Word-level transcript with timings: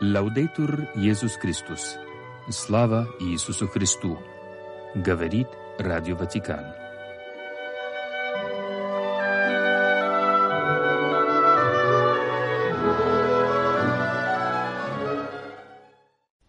Лаудейтур 0.00 0.86
Иисус 0.94 1.32
Христос. 1.32 1.96
Слава 2.48 3.08
Иисусу 3.18 3.66
Христу. 3.66 4.16
Говорит 4.94 5.48
Радио 5.76 6.14
Ватикан. 6.14 6.64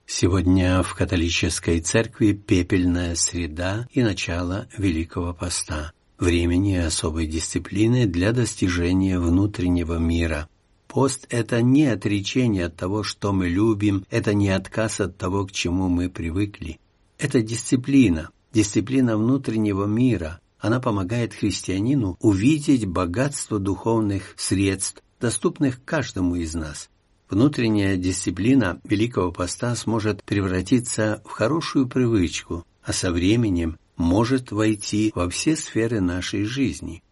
Сегодня 0.05 0.84
в 0.84 0.93
католической 0.93 1.81
церкви 1.81 2.34
пепельная 2.34 3.16
среда 3.16 3.88
и 3.91 4.04
начало 4.04 4.68
Великого 4.77 5.34
Поста, 5.34 5.93
времени 6.20 6.75
особой 6.75 7.25
дисциплины 7.25 8.05
для 8.05 8.31
достижения 8.31 9.18
внутреннего 9.18 9.97
мира– 9.97 10.47
Пост– 10.89 11.28
это 11.29 11.61
не 11.61 11.86
отречение 11.86 12.66
от 12.66 12.75
того, 12.75 13.04
что 13.04 13.32
мы 13.32 13.48
любим, 13.48 14.06
это 14.10 14.34
не 14.34 14.50
отказ 14.50 15.00
от 15.00 15.18
того, 15.18 15.46
к 15.46 15.52
чему 15.52 15.88
мы 15.88 16.10
привыкли. 16.10 16.79
Это 17.20 17.43
дисциплина, 17.43 18.32
дисциплина 18.52 19.15
внутреннего 19.15 19.86
мира. 19.86 20.39
Она 20.57 20.79
помогает 20.79 21.36
христианину 21.36 22.18
увидеть 22.20 22.88
богатство 22.88 23.60
духовных 23.60 24.34
средств, 24.36 25.04
доступных 25.21 25.86
каждому 25.86 26.36
из 26.38 26.56
нас. 26.56 26.90
Внутренняя 27.29 27.96
дисциплина 27.96 28.82
Великого 28.84 29.32
Поста 29.32 29.76
сможет 29.76 30.24
превратиться 30.24 31.21
в 31.24 31.29
хорошую 31.29 31.87
привычку, 31.87 32.66
а 32.81 32.94
со 32.94 33.12
временем 33.12 33.78
может 33.95 34.52
войти 34.52 35.12
во 35.14 35.30
все 35.30 35.56
сферы 35.56 36.02
нашей 36.02 36.45
жизни– 36.45 37.03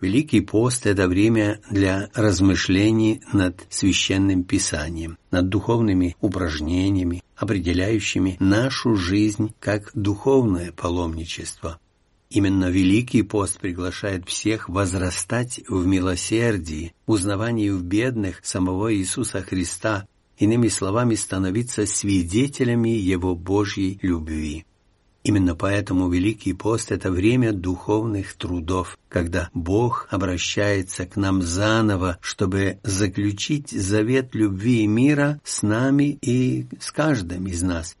Великий 0.00 0.40
пост– 0.40 0.86
это 0.86 1.08
время 1.08 1.60
для 1.70 2.08
размышлений 2.14 3.20
над 3.32 3.66
священным 3.68 4.44
писанием, 4.44 5.18
над 5.32 5.48
духовными 5.48 6.14
упражнениями, 6.20 7.24
определяющими 7.34 8.36
нашу 8.38 8.94
жизнь 8.94 9.54
как 9.58 9.90
духовное 9.94 10.70
паломничество. 10.70 11.80
Именно 12.30 12.70
Великий 12.70 13.22
пост 13.22 13.58
приглашает 13.58 14.28
всех 14.28 14.68
возрастать 14.68 15.60
в 15.66 15.84
милосердии, 15.84 16.92
узнавании 17.06 17.70
в 17.70 17.82
бедных 17.82 18.40
самого 18.44 18.94
Иисуса 18.94 19.42
Христа, 19.42 20.06
иными 20.38 20.68
словами, 20.68 21.16
становиться 21.16 21.86
свидетелями 21.86 22.90
Его 22.90 23.34
Божьей 23.34 23.98
любви. 24.02 24.64
Именно 25.28 25.54
поэтому 25.54 26.08
Великий 26.08 26.54
пост– 26.54 26.90
это 26.90 27.10
время 27.10 27.52
духовных 27.52 28.32
трудов, 28.32 28.98
когда 29.10 29.50
Бог 29.52 30.08
обращается 30.08 31.04
к 31.04 31.16
нам 31.16 31.42
заново, 31.42 32.16
чтобы 32.22 32.78
заключить 32.82 33.68
завет 33.68 34.34
любви 34.34 34.84
и 34.84 34.86
мира 34.86 35.38
с 35.44 35.60
нами 35.60 36.16
и 36.22 36.66
с 36.80 36.90
каждым 36.90 37.46
из 37.46 37.62
нас. 37.62 37.94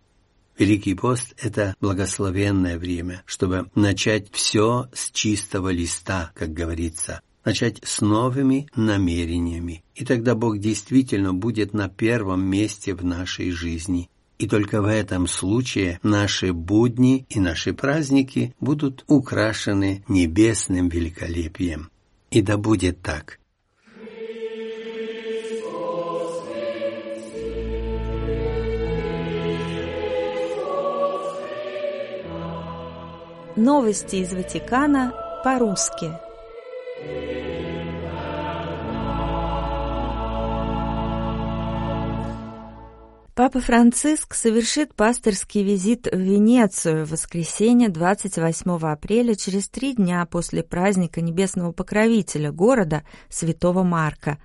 Великий 0.56 0.94
пост– 0.94 1.34
это 1.42 1.74
благословенное 1.82 2.78
время, 2.78 3.22
чтобы 3.26 3.68
начать 3.74 4.28
все 4.32 4.88
с 4.94 5.10
чистого 5.10 5.68
листа, 5.68 6.30
как 6.34 6.54
говорится, 6.54 7.20
начать 7.44 7.78
с 7.84 8.00
новыми 8.00 8.68
намерениями. 8.74 9.84
И 9.94 10.06
тогда 10.06 10.34
Бог 10.34 10.56
действительно 10.60 11.34
будет 11.34 11.74
на 11.74 11.90
первом 11.90 12.42
месте 12.46 12.94
в 12.94 13.04
нашей 13.04 13.50
жизни– 13.50 14.08
и 14.38 14.46
только 14.46 14.80
в 14.80 14.86
этом 14.86 15.26
случае 15.26 15.98
наши 16.02 16.52
будни 16.52 17.26
и 17.28 17.40
наши 17.40 17.72
праздники 17.74 18.54
будут 18.60 19.04
украшены 19.08 20.04
небесным 20.08 20.88
великолепием. 20.88 21.90
И 22.30 22.40
да 22.42 22.56
будет 22.56 23.02
так. 23.02 23.38
Новости 33.56 34.16
из 34.16 34.32
Ватикана 34.32 35.12
по-русски. 35.42 36.12
Папа 43.38 43.60
Франциск 43.60 44.34
совершит 44.34 44.96
пасторский 44.96 45.62
визит 45.62 46.08
в 46.10 46.18
Венецию 46.18 47.06
в 47.06 47.12
воскресенье 47.12 47.88
28 47.88 48.78
апреля 48.90 49.36
через 49.36 49.68
три 49.68 49.94
дня 49.94 50.26
после 50.26 50.64
праздника 50.64 51.20
Небесного 51.20 51.70
Покровителя 51.70 52.50
города 52.50 53.04
Святого 53.28 53.84
Марка. 53.84 54.38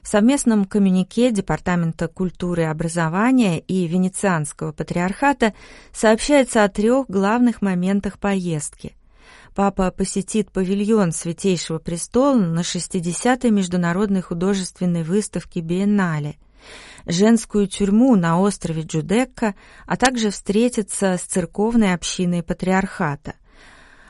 В 0.00 0.06
совместном 0.06 0.64
коммюнике 0.64 1.32
Департамента 1.32 2.06
культуры 2.06 2.62
и 2.62 2.66
образования 2.66 3.58
и 3.58 3.84
Венецианского 3.88 4.70
патриархата 4.70 5.52
сообщается 5.92 6.62
о 6.62 6.68
трех 6.68 7.08
главных 7.08 7.62
моментах 7.62 8.20
поездки. 8.20 8.94
Папа 9.56 9.90
посетит 9.90 10.52
павильон 10.52 11.10
Святейшего 11.10 11.80
Престола 11.80 12.36
на 12.36 12.60
60-й 12.60 13.50
международной 13.50 14.20
художественной 14.20 15.02
выставке 15.02 15.62
«Биеннале», 15.62 16.36
женскую 17.06 17.66
тюрьму 17.66 18.16
на 18.16 18.40
острове 18.40 18.82
Джудекка, 18.82 19.54
а 19.86 19.96
также 19.96 20.30
встретиться 20.30 21.16
с 21.16 21.22
церковной 21.22 21.94
общиной 21.94 22.42
патриархата. 22.42 23.34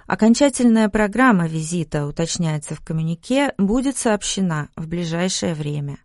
Окончательная 0.07 0.89
программа 0.89 1.49
визита, 1.49 2.07
уточняется 2.07 2.75
в 2.75 2.81
коммюнике, 2.81 3.53
будет 3.59 3.97
сообщена 3.97 4.69
в 4.77 4.87
ближайшее 4.87 5.55
время. 5.55 5.99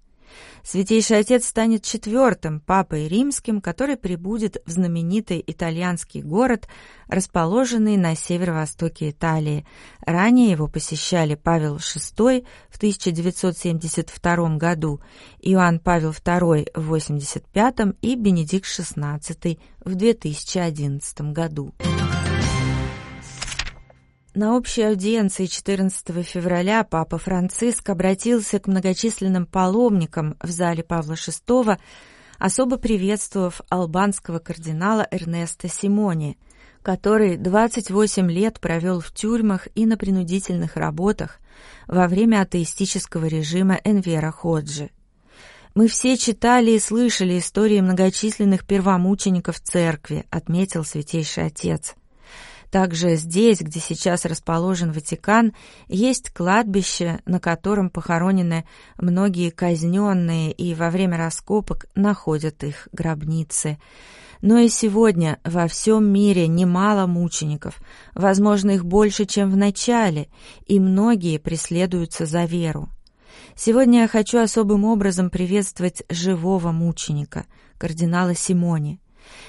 Святейший 0.63 1.19
Отец 1.19 1.47
станет 1.47 1.83
четвертым 1.83 2.59
папой 2.59 3.07
римским, 3.07 3.61
который 3.61 3.97
прибудет 3.97 4.57
в 4.65 4.71
знаменитый 4.71 5.43
итальянский 5.45 6.21
город, 6.21 6.67
расположенный 7.07 7.97
на 7.97 8.15
северо-востоке 8.15 9.09
Италии. 9.09 9.65
Ранее 10.05 10.51
его 10.51 10.67
посещали 10.67 11.35
Павел 11.35 11.77
VI 11.77 12.45
в 12.69 12.77
1972 12.77 14.57
году, 14.57 15.01
Иоанн 15.39 15.79
Павел 15.79 16.11
II 16.11 16.69
в 16.73 16.93
1985 16.93 17.95
и 18.01 18.15
Бенедикт 18.15 18.67
XVI 18.67 19.59
в 19.83 19.95
2011 19.95 21.21
году. 21.31 21.73
На 24.33 24.55
общей 24.55 24.83
аудиенции 24.83 25.45
14 25.45 26.25
февраля 26.25 26.85
Папа 26.85 27.17
Франциск 27.17 27.89
обратился 27.89 28.59
к 28.59 28.67
многочисленным 28.67 29.45
паломникам 29.45 30.37
в 30.41 30.49
зале 30.49 30.83
Павла 30.83 31.15
VI, 31.15 31.77
особо 32.39 32.77
приветствовав 32.77 33.59
албанского 33.67 34.39
кардинала 34.39 35.05
Эрнеста 35.11 35.67
Симони, 35.67 36.37
который 36.81 37.35
28 37.35 38.31
лет 38.31 38.61
провел 38.61 39.01
в 39.01 39.11
тюрьмах 39.11 39.67
и 39.75 39.85
на 39.85 39.97
принудительных 39.97 40.77
работах 40.77 41.39
во 41.87 42.07
время 42.07 42.43
атеистического 42.43 43.25
режима 43.25 43.81
Энвера 43.83 44.31
Ходжи. 44.31 44.91
«Мы 45.75 45.89
все 45.89 46.15
читали 46.15 46.71
и 46.71 46.79
слышали 46.79 47.37
истории 47.37 47.81
многочисленных 47.81 48.65
первомучеников 48.65 49.59
церкви», 49.59 50.25
отметил 50.29 50.85
Святейший 50.85 51.47
Отец. 51.47 51.95
Также 52.71 53.17
здесь, 53.17 53.59
где 53.59 53.81
сейчас 53.81 54.23
расположен 54.23 54.93
Ватикан, 54.93 55.53
есть 55.89 56.29
кладбище, 56.29 57.19
на 57.25 57.41
котором 57.41 57.89
похоронены 57.89 58.65
многие 58.97 59.49
казненные 59.49 60.53
и 60.53 60.73
во 60.73 60.89
время 60.89 61.17
раскопок 61.17 61.85
находят 61.95 62.63
их 62.63 62.87
гробницы. 62.93 63.77
Но 64.41 64.57
и 64.57 64.69
сегодня 64.69 65.39
во 65.43 65.67
всем 65.67 66.05
мире 66.05 66.47
немало 66.47 67.07
мучеников, 67.07 67.79
возможно, 68.15 68.71
их 68.71 68.85
больше, 68.85 69.25
чем 69.25 69.51
в 69.51 69.57
начале, 69.57 70.29
и 70.65 70.79
многие 70.79 71.39
преследуются 71.39 72.25
за 72.25 72.45
веру. 72.45 72.87
Сегодня 73.53 74.03
я 74.03 74.07
хочу 74.07 74.39
особым 74.39 74.85
образом 74.85 75.29
приветствовать 75.29 76.03
живого 76.09 76.71
мученика, 76.71 77.45
кардинала 77.77 78.33
Симони. 78.33 79.01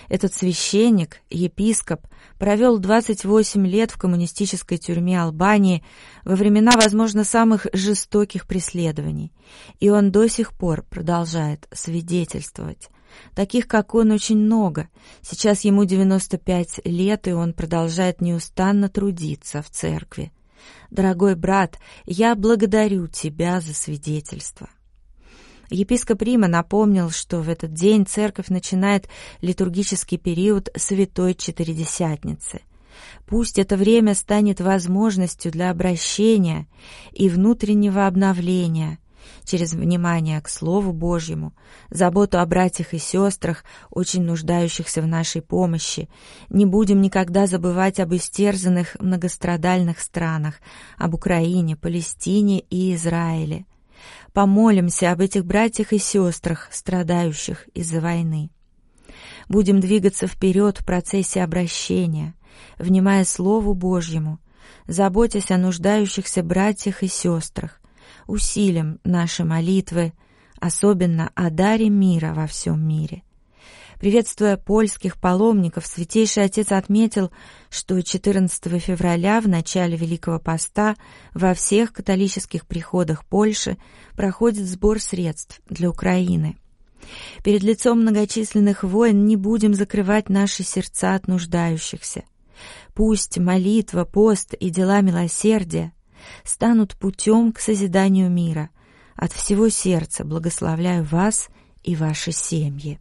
Этот 0.08 0.34
священник, 0.34 1.20
епископ, 1.30 2.06
провел 2.38 2.78
28 2.78 3.66
лет 3.66 3.90
в 3.90 3.98
коммунистической 3.98 4.78
тюрьме 4.78 5.20
Албании 5.20 5.84
во 6.24 6.34
времена, 6.34 6.72
возможно, 6.76 7.24
самых 7.24 7.66
жестоких 7.72 8.46
преследований, 8.46 9.32
и 9.80 9.90
он 9.90 10.10
до 10.10 10.28
сих 10.28 10.52
пор 10.52 10.82
продолжает 10.82 11.68
свидетельствовать. 11.72 12.88
Таких, 13.34 13.66
как 13.68 13.94
он, 13.94 14.10
очень 14.10 14.38
много. 14.38 14.88
Сейчас 15.20 15.62
ему 15.62 15.84
95 15.84 16.80
лет, 16.84 17.28
и 17.28 17.32
он 17.32 17.52
продолжает 17.52 18.20
неустанно 18.20 18.88
трудиться 18.88 19.62
в 19.62 19.70
церкви. 19.70 20.32
Дорогой 20.90 21.34
брат, 21.34 21.78
я 22.04 22.34
благодарю 22.34 23.08
тебя 23.08 23.60
за 23.60 23.74
свидетельство. 23.74 24.68
Епископ 25.72 26.20
Рима 26.22 26.48
напомнил, 26.48 27.10
что 27.10 27.40
в 27.40 27.48
этот 27.48 27.72
день 27.72 28.06
церковь 28.06 28.48
начинает 28.48 29.08
литургический 29.40 30.18
период 30.18 30.68
Святой 30.76 31.34
Четыредесятницы. 31.34 32.60
Пусть 33.26 33.58
это 33.58 33.76
время 33.76 34.14
станет 34.14 34.60
возможностью 34.60 35.50
для 35.50 35.70
обращения 35.70 36.66
и 37.12 37.30
внутреннего 37.30 38.06
обновления, 38.06 38.98
через 39.44 39.72
внимание 39.72 40.40
к 40.42 40.48
Слову 40.48 40.92
Божьему, 40.92 41.54
заботу 41.88 42.38
о 42.38 42.46
братьях 42.46 42.92
и 42.92 42.98
сестрах, 42.98 43.64
очень 43.90 44.24
нуждающихся 44.24 45.00
в 45.00 45.06
нашей 45.06 45.40
помощи. 45.40 46.10
Не 46.50 46.66
будем 46.66 47.00
никогда 47.00 47.46
забывать 47.46 47.98
об 47.98 48.14
истерзанных 48.14 48.96
многострадальных 49.00 50.00
странах, 50.00 50.56
об 50.98 51.14
Украине, 51.14 51.76
Палестине 51.76 52.60
и 52.60 52.94
Израиле. 52.94 53.64
Помолимся 54.32 55.12
об 55.12 55.20
этих 55.20 55.44
братьях 55.44 55.92
и 55.92 55.98
сестрах, 55.98 56.68
страдающих 56.70 57.68
из-за 57.74 58.00
войны. 58.00 58.50
Будем 59.48 59.80
двигаться 59.80 60.26
вперед 60.26 60.78
в 60.78 60.86
процессе 60.86 61.42
обращения, 61.42 62.34
внимая 62.78 63.24
Слову 63.24 63.74
Божьему, 63.74 64.38
заботясь 64.86 65.50
о 65.50 65.58
нуждающихся 65.58 66.42
братьях 66.42 67.02
и 67.02 67.08
сестрах, 67.08 67.80
усилим 68.26 69.00
наши 69.04 69.44
молитвы, 69.44 70.12
особенно 70.58 71.30
о 71.34 71.50
даре 71.50 71.90
мира 71.90 72.32
во 72.34 72.46
всем 72.46 72.80
мире. 72.86 73.22
Приветствуя 74.02 74.56
польских 74.56 75.16
паломников, 75.16 75.86
Святейший 75.86 76.42
Отец 76.42 76.72
отметил, 76.72 77.30
что 77.70 78.02
14 78.02 78.82
февраля 78.82 79.40
в 79.40 79.46
начале 79.46 79.96
Великого 79.96 80.40
Поста 80.40 80.96
во 81.34 81.54
всех 81.54 81.92
католических 81.92 82.66
приходах 82.66 83.24
Польши 83.24 83.78
проходит 84.16 84.66
сбор 84.66 84.98
средств 84.98 85.60
для 85.68 85.88
Украины. 85.88 86.56
Перед 87.44 87.62
лицом 87.62 88.00
многочисленных 88.00 88.82
войн 88.82 89.24
не 89.24 89.36
будем 89.36 89.72
закрывать 89.72 90.28
наши 90.28 90.64
сердца 90.64 91.14
от 91.14 91.28
нуждающихся. 91.28 92.24
Пусть 92.94 93.38
молитва, 93.38 94.04
пост 94.04 94.54
и 94.54 94.70
дела 94.70 95.00
милосердия 95.00 95.92
станут 96.42 96.96
путем 96.96 97.52
к 97.52 97.60
созиданию 97.60 98.28
мира. 98.28 98.70
От 99.14 99.32
всего 99.32 99.68
сердца 99.68 100.24
благословляю 100.24 101.04
вас 101.04 101.50
и 101.84 101.94
ваши 101.94 102.32
семьи. 102.32 102.98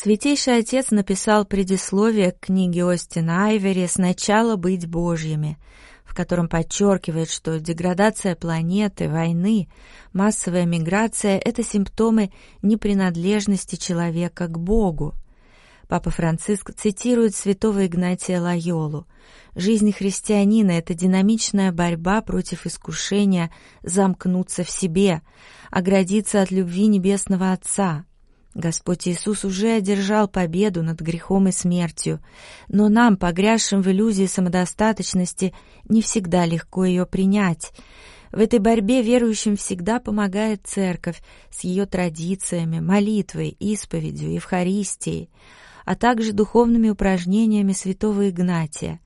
Святейший 0.00 0.58
Отец 0.58 0.92
написал 0.92 1.44
предисловие 1.44 2.30
к 2.30 2.38
книге 2.38 2.88
Остина 2.88 3.46
Айвери 3.46 3.84
«Сначала 3.88 4.54
быть 4.54 4.86
Божьими», 4.86 5.58
в 6.04 6.14
котором 6.14 6.48
подчеркивает, 6.48 7.28
что 7.28 7.58
деградация 7.58 8.36
планеты, 8.36 9.08
войны, 9.08 9.68
массовая 10.12 10.66
миграция— 10.66 11.36
это 11.44 11.64
симптомы 11.64 12.30
непринадлежности 12.62 13.74
человека 13.74 14.46
к 14.46 14.56
Богу. 14.56 15.14
Папа 15.88 16.10
Франциск 16.10 16.72
цитирует 16.76 17.34
святого 17.34 17.84
Игнатия 17.84 18.40
Лайолу. 18.40 19.08
«Жизнь 19.56 19.90
христианина— 19.90 20.70
это 20.78 20.94
динамичная 20.94 21.72
борьба 21.72 22.20
против 22.20 22.66
искушения 22.66 23.50
замкнуться 23.82 24.62
в 24.62 24.70
себе, 24.70 25.22
оградиться 25.72 26.40
от 26.40 26.52
любви 26.52 26.86
Небесного 26.86 27.50
Отца, 27.50 28.04
Господь 28.54 29.06
Иисус 29.06 29.44
уже 29.44 29.72
одержал 29.72 30.26
победу 30.26 30.82
над 30.82 31.00
грехом 31.00 31.48
и 31.48 31.52
смертью, 31.52 32.20
но 32.68 32.88
нам, 32.88 33.16
погрязшим 33.16 33.82
в 33.82 33.88
иллюзии 33.88 34.26
самодостаточности, 34.26 35.54
не 35.88 36.02
всегда 36.02 36.44
легко 36.46 36.84
ее 36.84 37.06
принять. 37.06 37.72
В 38.32 38.40
этой 38.40 38.58
борьбе 38.58 39.02
верующим 39.02 39.56
всегда 39.56 40.00
помогает 40.00 40.66
Церковь 40.66 41.22
с 41.50 41.64
ее 41.64 41.86
традициями, 41.86 42.80
молитвой, 42.80 43.56
исповедью, 43.58 44.32
Евхаристией, 44.32 45.30
а 45.84 45.94
также 45.94 46.32
духовными 46.32 46.90
упражнениями 46.90 47.72
святого 47.72 48.28
Игнатия, 48.28 49.00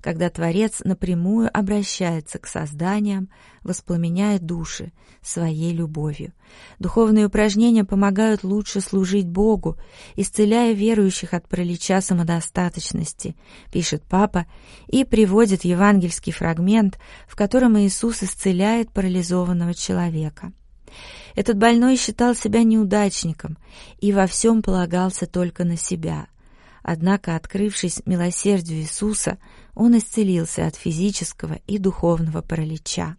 когда 0.00 0.30
Творец 0.30 0.80
напрямую 0.84 1.50
обращается 1.52 2.38
к 2.38 2.46
созданиям, 2.46 3.28
воспламеняя 3.62 4.38
души 4.38 4.92
своей 5.22 5.72
любовью. 5.72 6.32
Духовные 6.78 7.26
упражнения 7.26 7.84
помогают 7.84 8.44
лучше 8.44 8.80
служить 8.80 9.26
Богу, 9.26 9.76
исцеляя 10.14 10.72
верующих 10.72 11.34
от 11.34 11.48
паралича 11.48 12.00
самодостаточности, 12.00 13.36
пишет 13.72 14.04
Папа 14.08 14.46
и 14.86 15.04
приводит 15.04 15.64
евангельский 15.64 16.32
фрагмент, 16.32 16.98
в 17.26 17.36
котором 17.36 17.78
Иисус 17.78 18.22
исцеляет 18.22 18.92
парализованного 18.92 19.74
человека. 19.74 20.52
Этот 21.34 21.58
больной 21.58 21.96
считал 21.96 22.34
себя 22.34 22.62
неудачником 22.62 23.58
и 23.98 24.12
во 24.12 24.26
всем 24.26 24.62
полагался 24.62 25.26
только 25.26 25.64
на 25.64 25.76
себя. 25.76 26.28
Однако, 26.88 27.34
открывшись 27.34 28.00
милосердию 28.06 28.78
Иисуса, 28.78 29.38
он 29.74 29.98
исцелился 29.98 30.68
от 30.68 30.76
физического 30.76 31.58
и 31.66 31.78
духовного 31.78 32.42
паралича. 32.42 33.16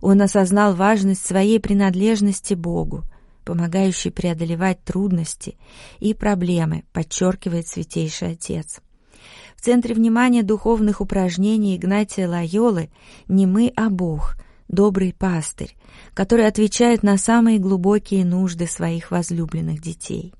Он 0.00 0.22
осознал 0.22 0.76
важность 0.76 1.26
своей 1.26 1.58
принадлежности 1.58 2.54
Богу, 2.54 3.02
помогающей 3.44 4.12
преодолевать 4.12 4.84
трудности 4.84 5.56
и 5.98 6.14
проблемы, 6.14 6.84
подчеркивает 6.92 7.66
Святейший 7.66 8.34
Отец. 8.34 8.78
В 9.56 9.62
центре 9.62 9.92
внимания 9.92 10.44
духовных 10.44 11.00
упражнений 11.00 11.74
Игнатия 11.74 12.28
Лайолы 12.28 12.90
не 13.26 13.46
мы, 13.46 13.72
а 13.74 13.90
Бог, 13.90 14.36
добрый 14.68 15.12
пастырь, 15.12 15.76
который 16.14 16.46
отвечает 16.46 17.02
на 17.02 17.18
самые 17.18 17.58
глубокие 17.58 18.24
нужды 18.24 18.68
своих 18.68 19.10
возлюбленных 19.10 19.80
детей. 19.80 20.32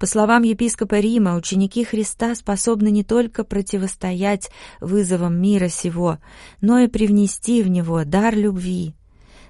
По 0.00 0.06
словам 0.06 0.44
епископа 0.44 0.98
Рима, 0.98 1.36
ученики 1.36 1.84
Христа 1.84 2.34
способны 2.34 2.90
не 2.90 3.04
только 3.04 3.44
противостоять 3.44 4.50
вызовам 4.80 5.38
мира 5.38 5.68
сего, 5.68 6.16
но 6.62 6.78
и 6.78 6.88
привнести 6.88 7.62
в 7.62 7.68
него 7.68 8.02
дар 8.04 8.34
любви. 8.34 8.94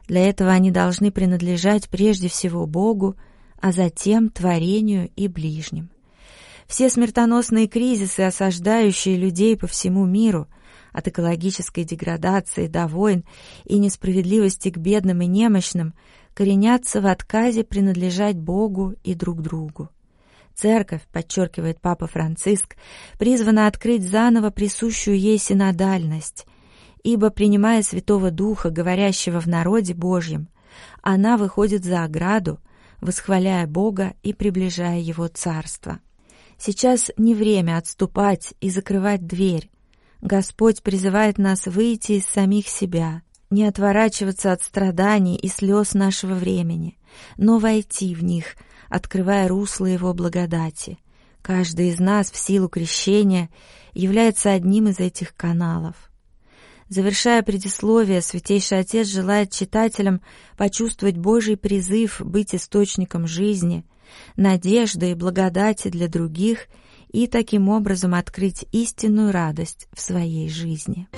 Для 0.09 0.29
этого 0.29 0.51
они 0.51 0.73
должны 0.73 1.13
принадлежать 1.13 1.89
прежде 1.89 2.29
всего 2.29 2.67
Богу, 2.67 3.15
а 3.61 3.71
затем 3.71 4.29
творению 4.29 5.11
и 5.15 5.29
ближним. 5.29 5.89
Все 6.67 6.91
смертоносные 6.91 7.69
кризисы, 7.69 8.23
осаждающие 8.23 9.17
людей 9.17 9.57
по 9.57 9.69
всему 9.69 10.05
миру, 10.05 10.49
от 10.93 11.07
экологической 11.07 11.85
деградации 11.85 12.67
до 12.67 12.89
войн 12.89 13.23
и 13.67 13.79
несправедливости 13.79 14.71
к 14.71 14.79
бедным 14.79 15.23
и 15.23 15.27
немощным, 15.27 15.95
коренятся 16.35 17.01
в 17.01 17.07
отказе 17.07 17.63
принадлежать 17.63 18.37
Богу 18.37 18.97
и 19.05 19.15
друг 19.15 19.43
другу. 19.43 19.91
Церковь, 20.61 21.01
подчеркивает 21.11 21.81
Папа 21.81 22.07
Франциск, 22.07 22.77
призвана 23.19 23.67
открыть 23.67 24.07
заново 24.07 24.51
присущую 24.51 25.19
ей 25.19 25.39
синодальность, 25.39 26.47
ибо, 27.03 27.31
принимая 27.31 27.83
Святого 27.83 28.31
Духа, 28.31 28.69
говорящего 28.69 29.41
в 29.41 29.47
народе 29.47 29.95
Божьем, 29.95 30.49
она 31.01 31.39
выходит 31.39 31.83
за 31.85 32.05
ограду, 32.05 32.61
восхваляя 33.01 33.67
Бога 33.67 34.13
и 34.23 34.35
приближая 34.35 34.99
Его 35.01 35.29
Царство. 35.29 36.01
Сейчас 36.59 37.11
не 37.17 37.35
время 37.35 37.79
отступать 37.79 38.53
и 38.61 38.69
закрывать 38.69 39.27
дверь. 39.27 39.71
Господь 40.21 40.83
призывает 40.83 41.39
нас 41.39 41.65
выйти 41.65 42.13
из 42.13 42.27
самих 42.27 42.69
себя, 42.69 43.23
не 43.49 43.65
отворачиваться 43.65 44.53
от 44.53 44.63
страданий 44.63 45.37
и 45.37 45.49
слез 45.49 45.95
нашего 45.95 46.35
времени, 46.35 46.99
но 47.39 47.59
войти 47.59 48.15
в 48.15 48.23
них– 48.23 48.57
открывая 48.91 49.49
русло 49.49 49.87
Его 49.87 50.13
благодати. 50.13 50.99
Каждый 51.41 51.89
из 51.89 52.01
нас 52.01 52.31
в 52.31 52.37
силу 52.37 52.69
крещения 52.69 53.49
является 53.95 54.53
одним 54.53 54.89
из 54.89 55.01
этих 55.01 55.35
каналов. 55.35 55.95
Завершая 56.91 57.43
предисловие, 57.43 58.21
Святейший 58.21 58.81
Отец 58.81 59.07
желает 59.07 59.53
читателям 59.53 60.21
почувствовать 60.57 61.17
Божий 61.17 61.57
призыв 61.57 62.21
быть 62.21 62.55
источником 62.55 63.27
жизни, 63.27 63.87
надежды 64.37 65.13
и 65.13 65.15
благодати 65.15 65.89
для 65.89 66.09
других 66.09 66.67
и 67.13 67.29
таким 67.29 67.69
образом 67.69 68.15
открыть 68.15 68.67
истинную 68.73 69.31
радость 69.31 69.87
в 69.93 70.01
своей 70.01 70.49
жизни. 70.49 71.09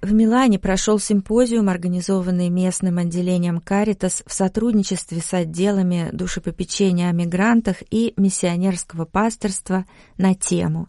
В 0.00 0.12
Милане 0.12 0.60
прошел 0.60 1.00
симпозиум, 1.00 1.68
организованный 1.68 2.50
местным 2.50 2.98
отделением 2.98 3.60
«Каритас» 3.60 4.22
в 4.24 4.32
сотрудничестве 4.32 5.20
с 5.20 5.34
отделами 5.34 6.10
душепопечения 6.12 7.08
о 7.08 7.12
мигрантах 7.12 7.78
и 7.90 8.14
миссионерского 8.16 9.06
пасторства 9.06 9.86
на 10.16 10.36
тему 10.36 10.88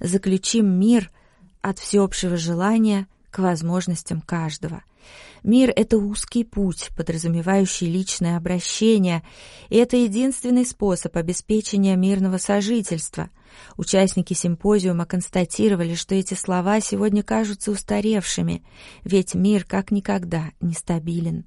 «Заключим 0.00 0.66
мир 0.66 1.12
от 1.60 1.78
всеобщего 1.78 2.36
желания 2.36 3.06
к 3.30 3.38
возможностям 3.38 4.20
каждого». 4.20 4.82
Мир— 5.42 5.72
это 5.76 5.96
узкий 5.96 6.44
путь, 6.44 6.90
подразумевающий 6.96 7.86
личное 7.86 8.36
обращение, 8.36 9.22
и 9.68 9.76
это 9.76 9.96
единственный 9.96 10.66
способ 10.66 11.16
обеспечения 11.16 11.96
мирного 11.96 12.38
сожительства. 12.38 13.30
Участники 13.76 14.34
симпозиума 14.34 15.06
констатировали, 15.06 15.94
что 15.94 16.14
эти 16.14 16.34
слова 16.34 16.80
сегодня 16.80 17.22
кажутся 17.22 17.70
устаревшими, 17.70 18.62
ведь 19.04 19.34
мир 19.34 19.64
как 19.64 19.90
никогда 19.90 20.50
нестабилен. 20.60 21.44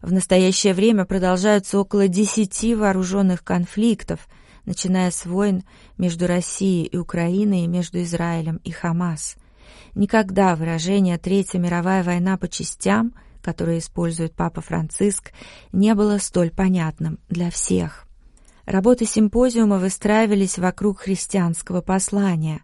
В 0.00 0.12
настоящее 0.12 0.74
время 0.74 1.04
продолжаются 1.04 1.78
около 1.78 2.08
десяти 2.08 2.74
вооруженных 2.74 3.44
конфликтов, 3.44 4.26
начиная 4.64 5.10
с 5.10 5.26
войн 5.26 5.64
между 5.96 6.26
Россией 6.26 6.86
и 6.86 6.96
Украиной 6.96 7.64
и 7.64 7.68
между 7.68 8.00
Израилем 8.02 8.60
и 8.64 8.70
Хамас— 8.70 9.36
Никогда 9.94 10.54
выражение 10.56 11.18
«Третья 11.18 11.58
мировая 11.58 12.02
война 12.02 12.36
по 12.36 12.48
частям», 12.48 13.12
которое 13.42 13.78
использует 13.78 14.34
Папа 14.34 14.60
Франциск, 14.60 15.32
не 15.72 15.94
было 15.94 16.18
столь 16.18 16.50
понятным 16.50 17.18
для 17.28 17.50
всех. 17.50 18.06
Работы 18.66 19.06
симпозиума 19.06 19.78
выстраивались 19.78 20.58
вокруг 20.58 21.00
христианского 21.00 21.80
послания. 21.80 22.62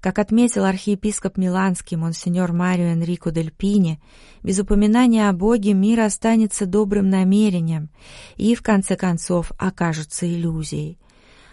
Как 0.00 0.18
отметил 0.18 0.64
архиепископ 0.64 1.36
Миланский 1.36 1.96
монсеньор 1.96 2.52
Марио 2.52 2.86
Энрико 2.86 3.30
дель 3.30 3.52
Пини, 3.52 4.00
без 4.42 4.58
упоминания 4.58 5.28
о 5.28 5.32
Боге 5.32 5.72
мир 5.72 6.00
останется 6.00 6.66
добрым 6.66 7.08
намерением 7.10 7.90
и, 8.36 8.54
в 8.56 8.62
конце 8.62 8.96
концов, 8.96 9.52
окажется 9.58 10.26
иллюзией. 10.26 10.98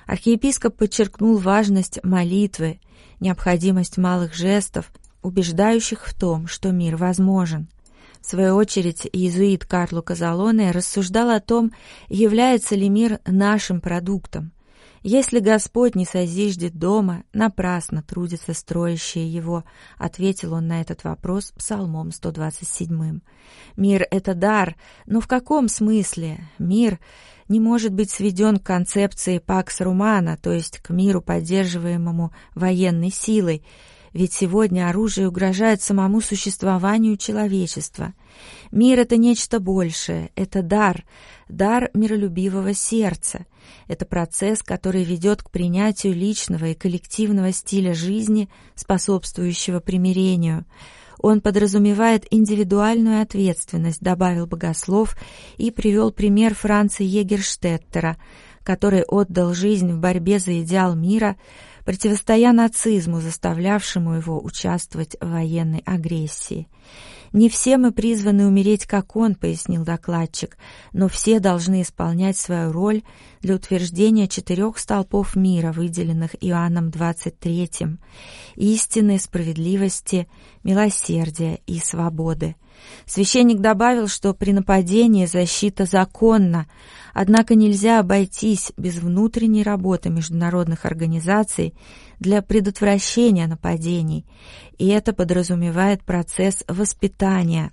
Архиепископ 0.05 0.75
подчеркнул 0.75 1.37
важность 1.37 2.03
молитвы, 2.03 2.79
необходимость 3.23 3.97
малых 3.97 4.35
жестов, 4.35 4.91
убеждающих 5.23 6.05
в 6.05 6.13
том, 6.13 6.45
что 6.47 6.71
мир 6.71 6.97
возможен. 6.97 7.67
В 8.21 8.27
свою 8.27 8.55
очередь, 8.55 9.07
иезуит 9.11 9.65
Карло 9.65 10.01
Казалоне 10.01 10.71
рассуждал 10.71 11.29
о 11.29 11.39
том, 11.39 11.71
является 12.07 12.75
ли 12.75 12.87
мир 12.87 13.19
нашим 13.25 13.81
продуктом. 13.81 14.51
«Если 15.05 15.39
Господь 15.39 15.95
не 15.95 16.05
созиждет 16.05 16.79
дома, 16.79 17.25
напрасно 17.33 18.01
трудятся 18.01 18.53
строящие 18.53 19.27
его»,— 19.27 19.65
ответил 19.97 20.53
он 20.53 20.67
на 20.67 20.79
этот 20.79 21.03
вопрос 21.03 21.51
псалмом 21.51 22.13
127. 22.13 23.19
«Мир— 23.75 24.07
это 24.11 24.33
дар, 24.33 24.77
но 25.05 25.19
в 25.19 25.27
каком 25.27 25.67
смысле? 25.67 26.47
Мир 26.57 26.99
не 27.49 27.59
может 27.59 27.93
быть 27.93 28.11
сведен 28.11 28.59
к 28.59 28.63
концепции 28.63 29.39
«пакс 29.39 29.81
румана», 29.81 30.37
то 30.37 30.53
есть 30.53 30.77
к 30.77 30.89
миру, 30.91 31.21
поддерживаемому 31.21 32.33
военной 32.55 33.11
силой, 33.11 33.65
ведь 34.13 34.31
сегодня 34.31 34.87
оружие 34.87 35.27
угрожает 35.27 35.81
самому 35.81 36.21
существованию 36.21 37.17
человечества. 37.17 38.13
Мир— 38.71 38.99
это 39.01 39.17
нечто 39.17 39.59
большее, 39.59 40.31
это 40.35 40.61
дар, 40.61 41.03
дар 41.49 41.89
миролюбивого 41.93 42.73
сердца. 42.73 43.45
Это 43.87 44.05
процесс, 44.05 44.61
который 44.61 45.03
ведет 45.03 45.43
к 45.43 45.49
принятию 45.49 46.13
личного 46.13 46.65
и 46.65 46.73
коллективного 46.73 47.51
стиля 47.51 47.93
жизни, 47.93 48.49
способствующего 48.75 49.79
примирению. 49.79 50.65
Он 51.19 51.39
подразумевает 51.41 52.25
индивидуальную 52.31 53.21
ответственность, 53.21 54.01
добавил 54.01 54.45
богослов 54.45 55.15
и 55.57 55.71
привел 55.71 56.11
пример 56.11 56.53
Франца 56.53 57.03
Егерштеттера, 57.03 58.17
который 58.63 59.03
отдал 59.03 59.53
жизнь 59.53 59.91
в 59.91 59.99
борьбе 59.99 60.39
за 60.39 60.61
идеал 60.61 60.95
мира, 60.95 61.37
противостоя 61.85 62.51
нацизму, 62.51 63.21
заставлявшему 63.21 64.15
его 64.15 64.43
участвовать 64.43 65.15
в 65.19 65.29
военной 65.29 65.81
агрессии. 65.85 66.67
«Не 67.33 67.49
все 67.49 67.77
мы 67.77 67.91
призваны 67.91 68.45
умереть, 68.45 68.85
как 68.85 69.15
он»,— 69.15 69.33
пояснил 69.41 69.83
докладчик, 69.83 70.55
«но 70.93 71.07
все 71.07 71.39
должны 71.39 71.81
исполнять 71.81 72.37
свою 72.37 72.71
роль 72.71 73.01
для 73.41 73.55
утверждения 73.55 74.27
четырех 74.27 74.77
столпов 74.77 75.35
мира, 75.35 75.71
выделенных 75.71 76.35
Иоанном 76.39 76.91
23, 76.91 77.97
истины, 78.55 79.17
справедливости, 79.17 80.27
милосердия 80.63 81.59
и 81.65 81.79
свободы». 81.79 82.55
Священник 83.05 83.59
добавил, 83.59 84.07
что 84.07 84.33
при 84.33 84.51
нападении 84.51 85.25
защита 85.25 85.85
законна, 85.85 86.67
однако 87.13 87.55
нельзя 87.55 87.99
обойтись 87.99 88.71
без 88.77 88.95
внутренней 88.95 89.63
работы 89.63 90.09
международных 90.09 90.85
организаций 90.85 91.73
для 92.19 92.41
предотвращения 92.41 93.47
нападений, 93.47 94.25
и 94.77 94.87
это 94.87 95.13
подразумевает 95.13 96.03
процесс 96.03 96.63
воспитания. 96.67 97.71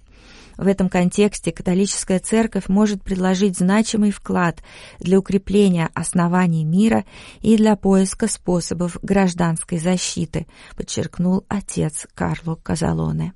В 0.61 0.67
этом 0.67 0.91
контексте 0.91 1.53
католическая 1.53 2.19
церковь 2.19 2.69
может 2.69 3.03
предложить 3.03 3.57
значимый 3.57 4.11
вклад 4.11 4.63
для 4.99 5.19
укрепления 5.19 5.89
оснований 5.95 6.65
мира 6.65 7.07
и 7.41 7.57
для 7.57 7.77
поиска 7.77 8.29
способов 8.29 8.99
гражданской 9.01 9.79
защиты, 9.79 10.47
подчеркнул 10.77 11.47
отец 11.49 12.07
Карло 12.15 12.57
Казалоне. 12.57 13.33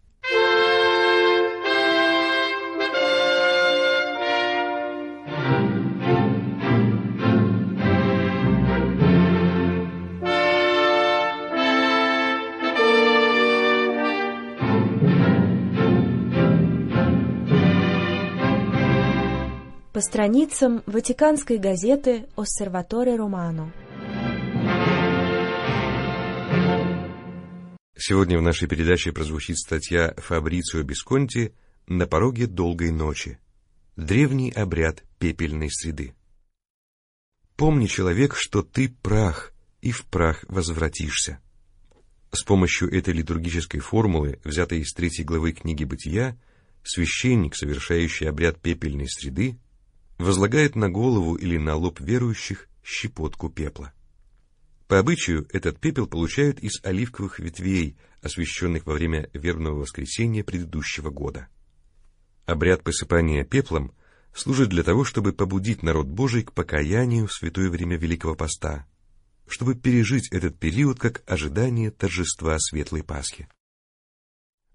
По 19.95 20.01
страницам 20.01 20.83
Ватиканской 20.87 21.57
газеты 21.57 22.27
«Оссерваторе 22.35 23.15
Романо». 23.15 23.73
Сегодня 27.97 28.37
в 28.37 28.43
нашей 28.43 28.67
передаче 28.67 29.13
прозвучит 29.13 29.57
статья 29.57 30.13
Фабрицио 30.17 30.83
Бисконти 30.83 31.55
«На 31.87 32.09
пороге 32.09 32.49
долгой 32.49 32.91
ночи. 32.91 33.39
Древний 33.95 34.51
обряд 34.51 35.05
пепельной 35.21 35.71
среды». 35.71 36.13
Помни, 37.55 37.87
человек, 37.87 38.35
что 38.35 38.65
ты 38.65 38.89
прах, 38.89 39.53
и 39.81 39.93
в 39.93 40.07
прах 40.07 40.45
возвратишься. 40.49 41.39
С 42.33 42.43
помощью 42.43 42.93
этой 42.93 43.15
литургической 43.15 43.79
формулы, 43.79 44.41
взятой 44.43 44.81
из 44.81 44.93
третьей 44.93 45.25
главы 45.25 45.53
книги 45.53 45.85
«Бытия», 45.85 46.37
священник, 46.83 47.55
совершающий 47.55 48.29
обряд 48.29 48.61
пепельной 48.61 49.09
среды, 49.09 49.57
возлагает 50.25 50.75
на 50.75 50.89
голову 50.89 51.37
или 51.37 51.59
на 51.59 51.77
лоб 51.77 52.01
верующих 52.01 52.69
щепотку 52.83 53.51
пепла. 53.51 53.93
По 54.89 54.99
обычаю 54.99 55.47
этот 55.53 55.79
пепел 55.81 56.07
получают 56.07 56.61
из 56.61 56.83
оливковых 56.83 57.39
ветвей, 57.39 57.97
освященных 58.23 58.87
во 58.87 58.95
время 58.95 59.29
вербного 59.33 59.81
воскресенья 59.81 60.43
предыдущего 60.43 61.11
года. 61.11 61.49
Обряд 62.47 62.83
посыпания 62.83 63.45
пеплом 63.45 63.93
служит 64.35 64.69
для 64.69 64.83
того, 64.83 65.05
чтобы 65.05 65.33
побудить 65.33 65.83
народ 65.83 66.07
Божий 66.07 66.43
к 66.43 66.53
покаянию 66.53 67.27
в 67.27 67.33
святое 67.33 67.71
время 67.71 67.97
Великого 67.97 68.35
Поста, 68.35 68.87
чтобы 69.47 69.75
пережить 69.75 70.31
этот 70.33 70.59
период 70.59 70.99
как 70.99 71.23
ожидание 71.27 71.91
торжества 71.91 72.59
Светлой 72.59 73.03
Пасхи. 73.03 73.49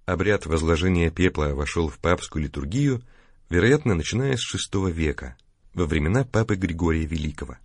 Обряд 0.05 0.47
возложения 0.47 1.11
пепла 1.11 1.53
вошел 1.53 1.87
в 1.89 1.97
папскую 1.97 2.43
литургию– 2.43 3.03
вероятно, 3.49 3.95
начиная 3.95 4.37
с 4.37 4.55
VI 4.55 4.91
века, 4.91 5.37
во 5.73 5.85
времена 5.85 6.23
Папы 6.23 6.55
Григория 6.55 7.05
Великого. 7.05 7.57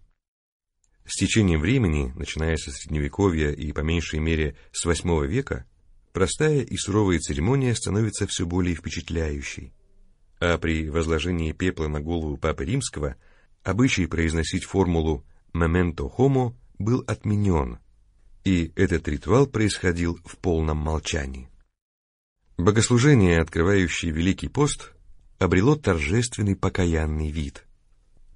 С 1.04 1.16
течением 1.16 1.60
времени, 1.60 2.12
начиная 2.16 2.56
со 2.56 2.70
Средневековья 2.70 3.50
и 3.50 3.72
по 3.72 3.80
меньшей 3.80 4.20
мере 4.20 4.56
с 4.72 4.86
VIII 4.86 5.26
века, 5.26 5.66
простая 6.12 6.62
и 6.62 6.76
суровая 6.76 7.18
церемония 7.18 7.74
становится 7.74 8.26
все 8.26 8.46
более 8.46 8.74
впечатляющей. 8.74 9.74
А 10.40 10.56
при 10.58 10.88
возложении 10.88 11.52
пепла 11.52 11.88
на 11.88 12.00
голову 12.00 12.38
Папы 12.38 12.64
Римского 12.64 13.16
обычай 13.62 14.06
произносить 14.06 14.64
формулу 14.64 15.24
«memento 15.52 16.10
homo» 16.16 16.54
был 16.78 17.04
отменен, 17.06 17.78
и 18.44 18.72
этот 18.74 19.06
ритуал 19.08 19.46
происходил 19.46 20.18
в 20.24 20.36
полном 20.38 20.78
молчании. 20.78 21.50
Богослужение, 22.56 23.40
открывающее 23.40 24.12
Великий 24.12 24.48
пост, 24.48 24.93
обрело 25.38 25.76
торжественный 25.76 26.56
покаянный 26.56 27.30
вид. 27.30 27.64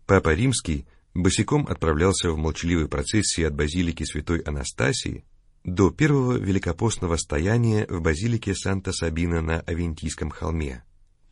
Папа 0.07 0.35
Римский 0.35 0.87
босиком 1.14 1.67
отправлялся 1.67 2.31
в 2.31 2.38
молчаливой 2.38 2.88
процессии 2.88 3.45
от 3.45 3.55
базилики 3.55 4.05
святой 4.05 4.40
Анастасии 4.40 5.25
до 5.64 5.90
первого 5.90 6.38
великопостного 6.38 7.17
стояния 7.17 7.87
в 7.88 8.00
базилике 8.00 8.55
Санта-Сабина 8.55 9.43
на 9.43 9.61
Авентийском 9.61 10.31
холме, 10.31 10.85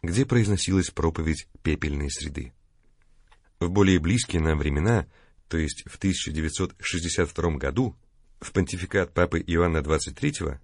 где 0.03 0.27
произносилась 0.27 0.91
проповедь 0.91 1.49
пепельной 1.63 2.11
среды. 2.11 2.53
В 3.61 3.71
более 3.71 3.99
близкие 3.99 4.43
нам 4.43 4.59
времена, 4.59 5.07
то 5.49 5.57
есть 5.57 5.85
в 5.87 5.97
1962 5.97 7.51
году, 7.57 7.97
в 8.41 8.53
понтификат 8.53 9.15
папы 9.15 9.41
Иоанна 9.41 9.79
XXIII, 9.79 10.59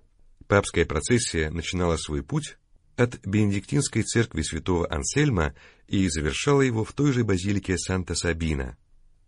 папская 0.47 0.85
процессия 0.85 1.51
начинала 1.51 1.97
свой 1.97 2.23
путь 2.23 2.59
от 3.03 3.21
Бенедиктинской 3.27 4.03
церкви 4.03 4.43
святого 4.43 4.91
Ансельма 4.91 5.55
и 5.89 6.09
завершала 6.09 6.63
его 6.63 6.85
в 6.85 6.93
той 6.93 7.13
же 7.13 7.25
базилике 7.25 7.77
Санта-Сабина, 7.77 8.77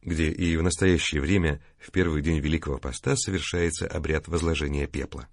где 0.03 0.31
и 0.31 0.57
в 0.57 0.63
настоящее 0.63 1.21
время 1.21 1.63
в 1.79 1.91
первый 1.91 2.23
день 2.23 2.41
Великого 2.41 2.79
Поста 2.79 3.17
совершается 3.17 3.87
обряд 3.87 4.29
возложения 4.29 4.87
пепла. 4.87 5.29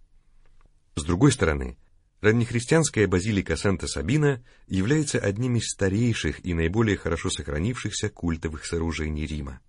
С 0.96 1.04
другой 1.04 1.32
стороны, 1.32 1.78
раннехристианская 2.22 3.08
базилика 3.08 3.56
Санта-Сабина 3.56 4.44
является 4.68 5.20
одним 5.20 5.56
из 5.56 5.70
старейших 5.70 6.46
и 6.46 6.54
наиболее 6.54 6.98
хорошо 6.98 7.30
сохранившихся 7.30 8.10
культовых 8.10 8.66
сооружений 8.66 9.26
Рима. 9.26 9.62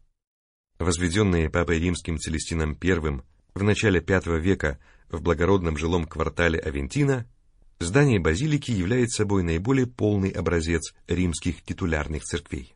Возведенные 0.79 1.51
Папой 1.51 1.79
Римским 1.79 2.19
Целестином 2.19 2.77
I 2.83 3.21
в 3.55 3.63
начале 3.63 4.01
V 4.01 4.41
века 4.41 4.79
в 5.11 5.21
благородном 5.21 5.77
жилом 5.77 6.07
квартале 6.07 6.59
Авентина, 6.59 7.27
здание 7.85 8.19
базилики 8.19 8.71
является 8.71 9.23
собой 9.23 9.43
наиболее 9.43 9.87
полный 9.87 10.31
образец 10.31 10.95
римских 11.07 11.63
титулярных 11.63 12.25
церквей. 12.25 12.75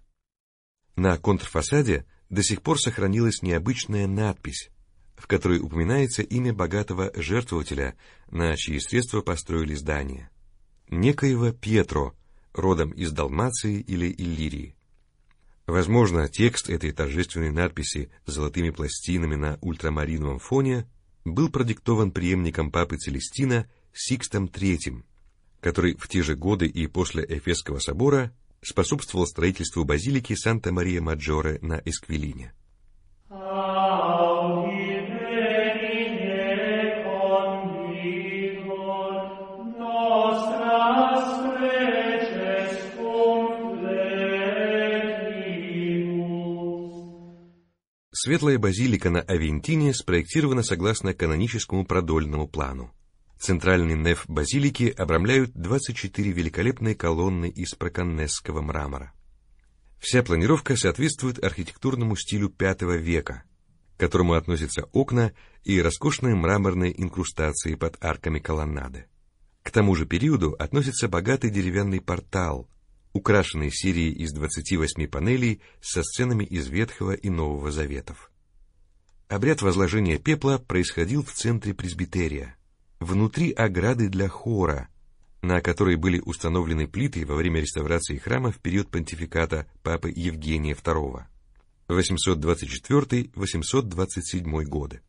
На 0.97 1.19
контрфасаде 1.19 2.07
до 2.31 2.43
сих 2.43 2.63
пор 2.63 2.81
сохранилась 2.81 3.43
необычная 3.43 4.07
надпись, 4.07 4.71
в 5.17 5.27
которой 5.27 5.61
упоминается 5.61 6.23
имя 6.23 6.53
богатого 6.53 7.13
жертвователя, 7.15 7.97
на 8.31 8.57
чьи 8.57 8.79
средства 8.81 9.21
построили 9.21 9.75
здание, 9.75 10.31
некоего 10.89 11.53
Пьетро, 11.53 12.15
родом 12.53 12.91
из 12.91 13.13
Далмации 13.13 13.81
или 13.81 14.11
Иллирии. 14.11 14.77
Возможно, 15.67 16.29
текст 16.29 16.71
этой 16.71 16.93
торжественной 16.93 17.51
надписи 17.51 18.11
с 18.25 18.33
золотыми 18.33 18.71
пластинами 18.71 19.35
на 19.35 19.59
ультрамариновом 19.61 20.39
фоне 20.39 20.89
был 21.25 21.51
продиктован 21.51 22.13
преемником 22.13 22.71
папы 22.71 22.99
Целестина 22.99 23.69
Сикстом 23.99 24.45
III, 24.45 25.03
который 25.61 25.97
в 25.97 26.07
те 26.07 26.23
же 26.23 26.37
годы 26.37 26.67
и 26.67 26.87
после 26.87 27.25
Эфесского 27.27 27.79
собора 27.79 28.31
способствовал 28.63 29.27
строительству 29.27 29.85
базилики 29.85 30.35
Санта-Мария-Маджоре 30.35 31.59
на 31.63 31.81
Эсквилине. 31.85 32.53
Светлая 48.13 48.59
базилика 48.59 49.09
на 49.09 49.21
Авентине 49.21 49.95
спроектирована 49.95 50.63
согласно 50.63 51.15
каноническому 51.15 51.87
продольному 51.87 52.49
плану. 52.49 52.93
Центральный 53.39 53.95
неф 53.95 54.25
базилики 54.29 54.95
обрамляют 54.97 55.53
24 55.53 56.33
великолепные 56.33 56.95
колонны 56.95 57.49
из 57.49 57.75
проканнесского 57.75 58.63
мрамора. 58.63 59.13
Вся 59.99 60.23
планировка 60.23 60.77
соответствует 60.77 61.43
архитектурному 61.43 62.17
стилю 62.17 62.53
V 62.59 62.99
века, 62.99 63.45
к 63.97 64.01
которому 64.01 64.35
относятся 64.35 64.85
окна 64.93 65.33
и 65.65 65.81
роскошные 65.81 66.35
мраморные 66.35 67.01
инкрустации 67.01 67.75
под 67.75 68.03
арками 68.03 68.39
колоннады. 68.39 69.07
К 69.63 69.71
тому 69.71 69.95
же 69.95 70.07
периоду 70.07 70.55
относится 70.59 71.09
богатый 71.09 71.51
деревянный 71.51 72.01
портал, 72.01 72.69
украшенный 73.13 73.71
серией 73.71 74.13
из 74.13 74.33
28 74.33 75.09
панелей 75.09 75.61
со 75.81 76.03
сценами 76.03 76.45
из 76.45 76.69
Ветхого 76.69 77.13
и 77.13 77.29
Нового 77.31 77.71
Заветов. 77.71 78.31
Обряд 79.29 79.63
возложения 79.63 80.19
пепла 80.19 80.59
происходил 80.59 81.25
в 81.25 81.33
центре 81.33 81.75
пресбитерия, 81.75 82.57
внутри 83.01 83.51
ограды 83.53 84.09
для 84.09 84.29
хора, 84.29 84.89
на 85.43 85.61
которой 85.61 85.97
были 85.97 86.21
установлены 86.21 86.87
плиты 86.87 87.27
во 87.27 87.35
время 87.35 87.61
реставрации 87.61 88.19
храма 88.19 88.53
в 88.53 88.59
период 88.59 88.89
понтификата 88.91 89.67
папы 89.83 90.13
Евгения 90.15 90.75
II 90.75 91.25
824-827 91.89 94.63
годы. 94.65 95.01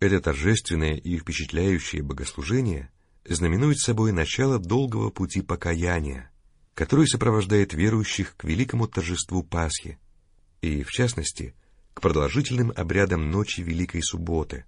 Это 0.00 0.20
торжественное 0.20 0.96
и 0.96 1.16
впечатляющее 1.18 2.02
богослужение 2.02 2.90
знаменует 3.24 3.78
собой 3.78 4.10
начало 4.12 4.58
долгого 4.58 5.10
пути 5.10 5.42
покаяния, 5.42 6.32
который 6.74 7.06
сопровождает 7.06 7.72
верующих 7.72 8.36
к 8.36 8.42
великому 8.44 8.88
торжеству 8.88 9.44
Пасхи 9.44 10.00
и, 10.60 10.82
в 10.82 10.90
частности, 10.90 11.54
к 11.94 12.00
продолжительным 12.00 12.72
обрядам 12.74 13.30
Ночи 13.30 13.60
Великой 13.60 14.02
Субботы, 14.02 14.64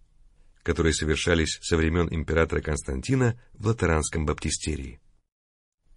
которые 0.64 0.94
совершались 0.94 1.60
со 1.62 1.76
времен 1.76 2.08
императора 2.10 2.60
Константина 2.60 3.38
в 3.52 3.66
Латеранском 3.66 4.26
баптистерии. 4.26 4.98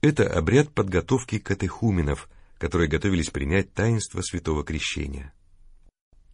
Это 0.02 0.30
обряд 0.32 0.72
подготовки 0.74 1.40
катехуменов, 1.40 2.30
которые 2.60 2.90
готовились 2.90 3.30
принять 3.30 3.74
таинство 3.74 4.22
Святого 4.22 4.64
Крещения. 4.64 5.34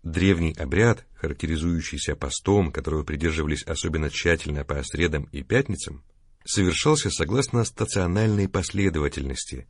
Древний 0.02 0.54
обряд, 0.54 1.06
характеризующийся 1.13 2.15
постом, 2.15 2.72
которого 2.72 3.04
придерживались 3.04 3.63
особенно 3.63 4.10
тщательно 4.10 4.65
по 4.65 4.82
средам 4.84 5.30
и 5.32 5.43
пятницам, 5.43 6.04
совершался 6.43 7.10
согласно 7.10 7.63
стациональной 7.63 8.50
последовательности, 8.50 9.67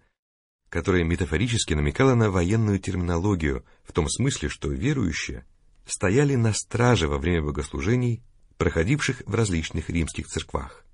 которая 0.70 1.04
метафорически 1.04 1.74
намекала 1.74 2.16
на 2.16 2.32
военную 2.32 2.80
терминологию 2.80 3.64
в 3.84 3.92
том 3.92 4.10
смысле, 4.10 4.50
что 4.50 4.70
верующие 4.70 5.46
стояли 5.86 6.36
на 6.36 6.54
страже 6.54 7.08
во 7.08 7.20
время 7.20 7.44
богослужений, 7.44 8.24
проходивших 8.58 9.24
в 9.26 9.36
различных 9.36 9.90
римских 9.90 10.28
церквах. 10.28 10.86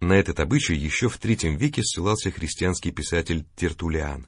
На 0.00 0.14
этот 0.14 0.40
обычай 0.40 0.74
еще 0.74 1.08
в 1.08 1.18
III 1.18 1.56
веке 1.56 1.82
ссылался 1.82 2.30
христианский 2.30 2.90
писатель 2.90 3.46
Тертулиан. 3.56 4.26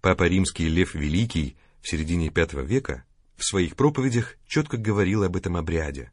Папа 0.00 0.24
римский 0.24 0.68
Лев 0.68 0.94
Великий 0.94 1.56
в 1.80 1.88
середине 1.88 2.30
V 2.30 2.64
века 2.64 3.04
в 3.36 3.44
своих 3.44 3.76
проповедях 3.76 4.36
четко 4.46 4.76
говорил 4.76 5.22
об 5.22 5.36
этом 5.36 5.56
обряде, 5.56 6.12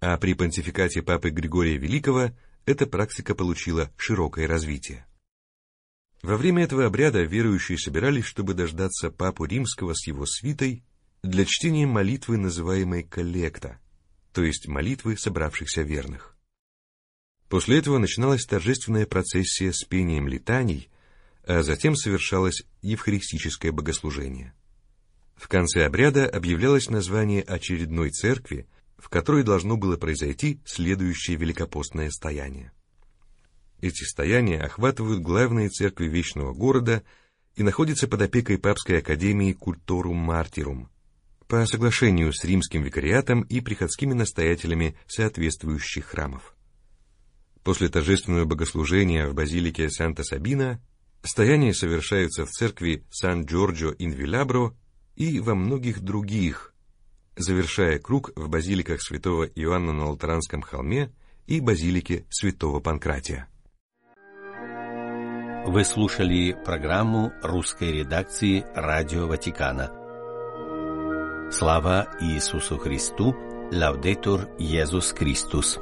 а 0.00 0.16
при 0.16 0.34
понтификате 0.34 1.02
папы 1.02 1.30
Григория 1.30 1.76
Великого 1.76 2.32
эта 2.66 2.86
практика 2.86 3.34
получила 3.34 3.90
широкое 3.96 4.46
развитие. 4.46 5.06
Во 6.22 6.36
время 6.36 6.62
этого 6.64 6.86
обряда 6.86 7.22
верующие 7.22 7.78
собирались, 7.78 8.24
чтобы 8.24 8.54
дождаться 8.54 9.10
Папу 9.10 9.44
Римского 9.44 9.92
с 9.94 10.06
его 10.06 10.24
свитой 10.24 10.84
для 11.24 11.44
чтения 11.44 11.86
молитвы, 11.86 12.36
называемой 12.36 13.02
коллекта, 13.02 13.80
то 14.32 14.42
есть 14.42 14.66
молитвы 14.66 15.16
собравшихся 15.16 15.82
верных. 15.82 16.36
После 17.48 17.78
этого 17.78 17.98
начиналась 17.98 18.46
торжественная 18.46 19.06
процессия 19.06 19.72
с 19.72 19.84
пением 19.84 20.26
летаний, 20.26 20.88
а 21.44 21.62
затем 21.62 21.94
совершалось 21.96 22.62
евхаристическое 22.80 23.72
богослужение. 23.72 24.54
В 25.36 25.48
конце 25.48 25.84
обряда 25.84 26.26
объявлялось 26.26 26.88
название 26.88 27.42
очередной 27.42 28.10
церкви, 28.10 28.66
в 28.96 29.08
которой 29.08 29.42
должно 29.42 29.76
было 29.76 29.96
произойти 29.96 30.60
следующее 30.64 31.36
великопостное 31.36 32.10
стояние. 32.10 32.72
Эти 33.80 34.04
стояния 34.04 34.60
охватывают 34.62 35.20
главные 35.20 35.68
церкви 35.68 36.06
Вечного 36.06 36.54
города 36.54 37.02
и 37.56 37.64
находятся 37.64 38.06
под 38.06 38.22
опекой 38.22 38.58
Папской 38.58 38.98
академии 38.98 39.52
Культурум 39.52 40.16
Мартирум 40.16 40.88
по 41.52 41.66
соглашению 41.66 42.32
с 42.32 42.44
римским 42.44 42.82
викариатом 42.82 43.42
и 43.42 43.60
приходскими 43.60 44.14
настоятелями 44.14 44.96
соответствующих 45.06 46.06
храмов. 46.06 46.56
После 47.62 47.90
торжественного 47.90 48.46
богослужения 48.46 49.28
в 49.28 49.34
базилике 49.34 49.90
Санта-Сабина 49.90 50.80
стояния 51.22 51.74
совершаются 51.74 52.46
в 52.46 52.48
церкви 52.48 53.04
Сан-Джорджо-ин-Вилабро 53.10 54.72
и 55.16 55.40
во 55.40 55.54
многих 55.54 56.00
других, 56.00 56.72
завершая 57.36 57.98
круг 57.98 58.30
в 58.34 58.48
базиликах 58.48 59.02
святого 59.02 59.44
Иоанна 59.44 59.92
на 59.92 60.08
Латеранском 60.08 60.62
холме 60.62 61.12
и 61.46 61.60
базилике 61.60 62.24
святого 62.30 62.80
Панкратия. 62.80 63.46
Вы 65.66 65.84
слушали 65.84 66.56
программу 66.64 67.30
русской 67.42 67.92
редакции 67.92 68.64
Радио 68.74 69.26
Ватикана. 69.26 70.01
Слава 71.52 72.08
Иисусу 72.18 72.78
Христу! 72.78 73.36
Лаудетур 73.70 74.48
Иисус 74.58 75.12
Христос! 75.12 75.78